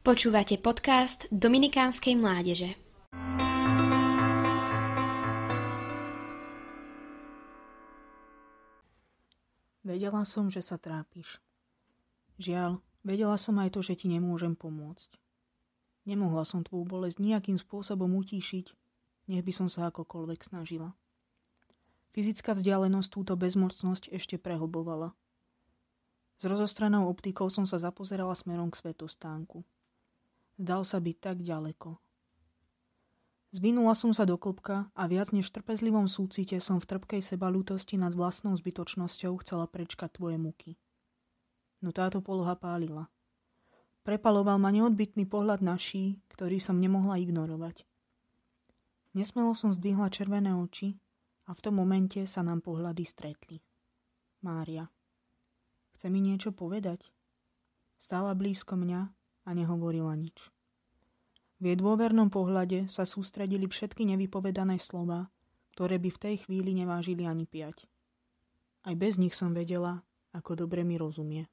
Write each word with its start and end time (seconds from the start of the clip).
Počúvate 0.00 0.56
podcast 0.56 1.28
Dominikánskej 1.28 2.16
mládeže. 2.16 2.72
Vedela 9.84 10.24
som, 10.24 10.48
že 10.48 10.64
sa 10.64 10.80
trápiš. 10.80 11.36
Žiaľ, 12.40 12.80
vedela 13.04 13.36
som 13.36 13.60
aj 13.60 13.76
to, 13.76 13.84
že 13.84 14.00
ti 14.00 14.08
nemôžem 14.08 14.56
pomôcť. 14.56 15.20
Nemohla 16.08 16.48
som 16.48 16.64
tvoju 16.64 16.88
bolesť 16.88 17.20
nejakým 17.20 17.60
spôsobom 17.60 18.08
utíšiť, 18.24 18.72
nech 19.28 19.44
by 19.44 19.52
som 19.52 19.68
sa 19.68 19.92
akokoľvek 19.92 20.48
snažila. 20.48 20.96
Fyzická 22.16 22.56
vzdialenosť 22.56 23.08
túto 23.12 23.36
bezmocnosť 23.36 24.08
ešte 24.16 24.40
prehlbovala. 24.40 25.12
S 26.40 26.48
rozostranou 26.48 27.04
optikou 27.04 27.52
som 27.52 27.68
sa 27.68 27.76
zapozerala 27.76 28.32
smerom 28.32 28.72
k 28.72 28.80
svetostánku. 28.80 29.60
Zdal 30.60 30.84
sa 30.84 31.00
byť 31.00 31.16
tak 31.24 31.40
ďaleko. 31.40 31.96
Zvinula 33.56 33.96
som 33.96 34.12
sa 34.12 34.28
do 34.28 34.36
klopka 34.36 34.92
a 34.92 35.08
viac 35.08 35.32
než 35.32 35.48
trpezlivom 35.48 36.04
súcite 36.04 36.60
som 36.60 36.76
v 36.76 36.84
trpkej 36.84 37.24
sebalútosti 37.24 37.96
nad 37.96 38.12
vlastnou 38.12 38.52
zbytočnosťou 38.60 39.40
chcela 39.40 39.64
prečkať 39.64 40.20
tvoje 40.20 40.36
muky. 40.36 40.76
No 41.80 41.96
táto 41.96 42.20
poloha 42.20 42.60
pálila. 42.60 43.08
Prepaloval 44.04 44.60
ma 44.60 44.68
neodbitný 44.68 45.24
pohľad 45.24 45.64
naší, 45.64 46.20
ktorý 46.28 46.60
som 46.60 46.76
nemohla 46.76 47.16
ignorovať. 47.16 47.88
Nesmelo 49.16 49.56
som 49.56 49.72
zdvihla 49.72 50.12
červené 50.12 50.52
oči 50.52 50.92
a 51.48 51.56
v 51.56 51.60
tom 51.64 51.80
momente 51.80 52.20
sa 52.28 52.44
nám 52.44 52.60
pohľady 52.60 53.08
stretli. 53.08 53.64
Mária. 54.44 54.84
Chce 55.96 56.12
mi 56.12 56.20
niečo 56.20 56.52
povedať? 56.52 57.08
Stála 57.96 58.36
blízko 58.36 58.76
mňa 58.76 59.19
a 59.50 59.54
nehovorila 59.58 60.14
nič. 60.14 60.54
V 61.58 61.74
jej 61.74 61.76
dôvernom 61.76 62.30
pohľade 62.30 62.86
sa 62.86 63.02
sústredili 63.02 63.66
všetky 63.66 64.06
nevypovedané 64.14 64.78
slova, 64.78 65.26
ktoré 65.74 65.98
by 65.98 66.08
v 66.14 66.22
tej 66.22 66.34
chvíli 66.46 66.72
nevážili 66.78 67.26
ani 67.26 67.50
piať. 67.50 67.90
Aj 68.86 68.94
bez 68.94 69.18
nich 69.18 69.34
som 69.34 69.50
vedela, 69.50 70.06
ako 70.30 70.64
dobre 70.64 70.86
mi 70.86 70.94
rozumie. 70.96 71.50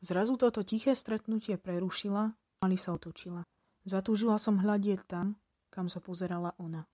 Zrazu 0.00 0.38
toto 0.38 0.62
tiché 0.62 0.94
stretnutie 0.94 1.58
prerušila, 1.58 2.32
ali 2.62 2.76
sa 2.78 2.94
otočila. 2.94 3.42
Zatúžila 3.84 4.40
som 4.40 4.62
hľadieť 4.62 5.04
tam, 5.04 5.36
kam 5.68 5.90
sa 5.90 6.00
pozerala 6.00 6.56
ona. 6.56 6.86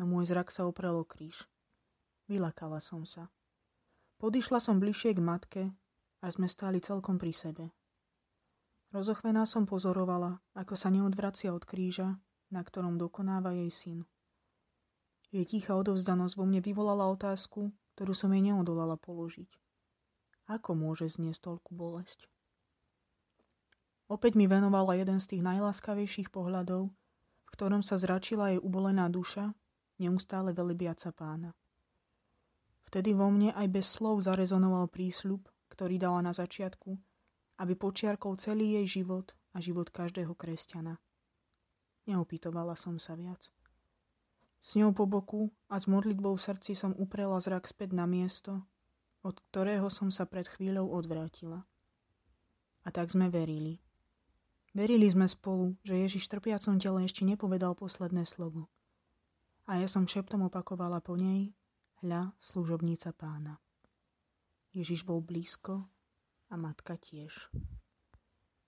No 0.00 0.08
môj 0.08 0.32
zrak 0.32 0.48
sa 0.48 0.64
oprel 0.64 0.96
o 0.96 1.04
kríž. 1.04 1.44
Vylakala 2.30 2.80
som 2.80 3.04
sa. 3.04 3.28
Podišla 4.22 4.56
som 4.62 4.80
bližšie 4.80 5.18
k 5.18 5.20
matke 5.20 5.62
a 6.22 6.26
sme 6.32 6.48
stáli 6.48 6.80
celkom 6.80 7.20
pri 7.20 7.34
sebe. 7.34 7.74
Rozochvená 8.92 9.48
som 9.48 9.64
pozorovala, 9.64 10.44
ako 10.52 10.76
sa 10.76 10.92
neodvracia 10.92 11.48
od 11.48 11.64
kríža, 11.64 12.20
na 12.52 12.60
ktorom 12.60 13.00
dokonáva 13.00 13.56
jej 13.56 13.72
syn. 13.72 13.98
Jej 15.32 15.48
tichá 15.48 15.72
odovzdanosť 15.80 16.36
vo 16.36 16.44
mne 16.44 16.60
vyvolala 16.60 17.08
otázku, 17.08 17.72
ktorú 17.96 18.12
som 18.12 18.28
jej 18.36 18.44
neodolala 18.44 19.00
položiť. 19.00 19.48
Ako 20.44 20.76
môže 20.76 21.08
zniesť 21.08 21.40
toľku 21.40 21.72
bolesť? 21.72 22.28
Opäť 24.12 24.36
mi 24.36 24.44
venovala 24.44 24.92
jeden 25.00 25.24
z 25.24 25.32
tých 25.32 25.40
najláskavejších 25.40 26.28
pohľadov, 26.28 26.92
v 26.92 27.48
ktorom 27.48 27.80
sa 27.80 27.96
zračila 27.96 28.52
jej 28.52 28.60
ubolená 28.60 29.08
duša, 29.08 29.56
neustále 29.96 30.52
velibiaca 30.52 31.16
pána. 31.16 31.56
Vtedy 32.92 33.16
vo 33.16 33.32
mne 33.32 33.56
aj 33.56 33.72
bez 33.72 33.88
slov 33.88 34.20
zarezonoval 34.20 34.92
prísľub, 34.92 35.48
ktorý 35.72 35.96
dala 35.96 36.20
na 36.20 36.36
začiatku, 36.36 36.92
aby 37.62 37.78
počiarkol 37.78 38.34
celý 38.42 38.82
jej 38.82 38.98
život 38.98 39.38
a 39.54 39.62
život 39.62 39.94
každého 39.94 40.34
kresťana. 40.34 40.98
Neopýtovala 42.10 42.74
som 42.74 42.98
sa 42.98 43.14
viac. 43.14 43.54
S 44.58 44.74
ňou 44.74 44.90
po 44.90 45.06
boku 45.06 45.54
a 45.70 45.78
s 45.78 45.86
modlitbou 45.86 46.34
v 46.34 46.42
srdci 46.42 46.74
som 46.74 46.90
uprela 46.98 47.38
zrak 47.38 47.70
späť 47.70 47.94
na 47.94 48.10
miesto, 48.10 48.66
od 49.22 49.38
ktorého 49.50 49.86
som 49.94 50.10
sa 50.10 50.26
pred 50.26 50.50
chvíľou 50.50 50.90
odvrátila. 50.90 51.62
A 52.82 52.88
tak 52.90 53.14
sme 53.14 53.30
verili. 53.30 53.78
Verili 54.74 55.06
sme 55.06 55.30
spolu, 55.30 55.78
že 55.86 55.94
Ježiš 55.94 56.26
trpiacom 56.26 56.82
tele 56.82 57.06
ešte 57.06 57.22
nepovedal 57.22 57.78
posledné 57.78 58.26
slovo. 58.26 58.66
A 59.70 59.78
ja 59.78 59.86
som 59.86 60.10
šeptom 60.10 60.50
opakovala 60.50 60.98
po 60.98 61.14
nej, 61.14 61.54
hľa, 62.02 62.34
služobnica 62.42 63.14
pána. 63.14 63.62
Ježiš 64.74 65.06
bol 65.06 65.22
blízko 65.22 65.86
a 66.52 66.56
matka 66.60 67.00
tiež. 67.00 67.48